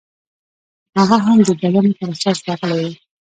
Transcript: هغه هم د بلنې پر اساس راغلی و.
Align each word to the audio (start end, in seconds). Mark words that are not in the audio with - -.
هغه 0.97 1.17
هم 1.25 1.37
د 1.47 1.49
بلنې 1.59 1.91
پر 1.97 2.07
اساس 2.13 2.37
راغلی 2.47 2.85
و. 2.91 2.93